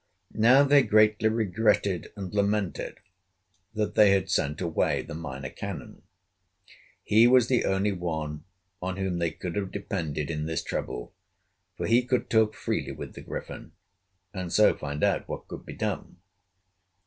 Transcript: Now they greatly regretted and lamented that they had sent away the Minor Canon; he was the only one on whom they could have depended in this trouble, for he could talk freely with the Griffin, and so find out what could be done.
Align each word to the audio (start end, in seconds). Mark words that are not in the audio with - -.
Now 0.33 0.63
they 0.63 0.81
greatly 0.81 1.29
regretted 1.29 2.11
and 2.17 2.33
lamented 2.33 2.97
that 3.75 3.93
they 3.93 4.09
had 4.09 4.31
sent 4.31 4.59
away 4.59 5.03
the 5.03 5.13
Minor 5.13 5.51
Canon; 5.51 6.01
he 7.03 7.27
was 7.27 7.47
the 7.47 7.65
only 7.65 7.91
one 7.91 8.43
on 8.81 8.97
whom 8.97 9.19
they 9.19 9.29
could 9.29 9.55
have 9.55 9.71
depended 9.71 10.31
in 10.31 10.47
this 10.47 10.63
trouble, 10.63 11.13
for 11.77 11.85
he 11.85 12.01
could 12.03 12.31
talk 12.31 12.55
freely 12.55 12.91
with 12.91 13.13
the 13.13 13.21
Griffin, 13.21 13.73
and 14.33 14.51
so 14.51 14.73
find 14.73 15.03
out 15.03 15.29
what 15.29 15.47
could 15.47 15.67
be 15.67 15.73
done. 15.73 16.17